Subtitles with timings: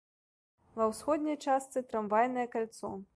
[0.79, 2.95] Ва ўсходняй частцы трамвайнае кальцо.